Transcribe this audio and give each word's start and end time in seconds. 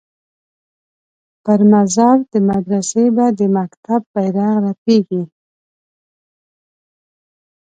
پر 1.43 1.59
مزار 1.73 2.17
د 2.33 2.33
مدرسې 2.49 3.05
به 3.15 3.25
د 3.39 3.41
مکتب 3.57 4.01
بیرغ 4.13 4.53
رپیږي 4.67 5.23